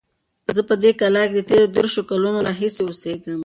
[0.55, 3.39] زه په دې کلا کې د تېرو دېرشو کلونو راهیسې اوسیږم.